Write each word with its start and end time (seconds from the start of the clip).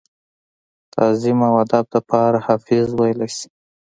تعظيم 0.93 1.37
او 1.47 1.53
ادب 1.63 1.85
دپاره 1.95 2.39
حافظ 2.47 2.87
وئيلی 2.95 3.27
شي۔ 3.35 3.47